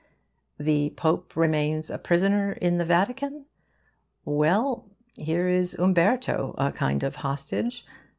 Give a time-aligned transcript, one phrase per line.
[0.57, 3.45] The Pope remains a prisoner in the Vatican?
[4.25, 7.85] Well, here is Umberto, a kind of hostage.